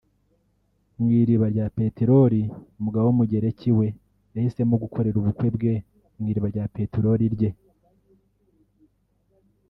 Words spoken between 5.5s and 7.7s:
bwe mu iriba rya peterori rye